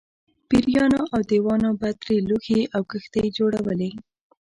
[0.49, 3.91] پېریانو او دیوانو به ترې لوښي او کښتۍ جوړولې.